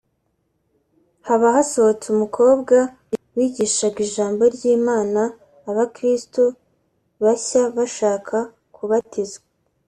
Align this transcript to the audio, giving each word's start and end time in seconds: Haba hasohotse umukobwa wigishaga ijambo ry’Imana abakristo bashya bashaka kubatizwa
Haba 1.27 1.47
hasohotse 1.55 2.05
umukobwa 2.15 2.75
wigishaga 3.35 3.99
ijambo 4.07 4.41
ry’Imana 4.55 5.21
abakristo 5.69 6.41
bashya 7.23 7.63
bashaka 7.77 8.37
kubatizwa 8.77 9.45